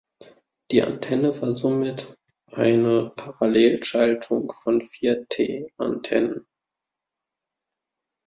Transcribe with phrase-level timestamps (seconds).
[0.71, 2.17] Die Antenne war somit
[2.51, 6.47] eine Parallelschaltung von vier T-Antennen.